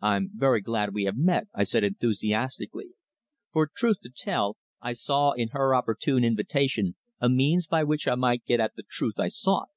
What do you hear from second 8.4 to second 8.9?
get at the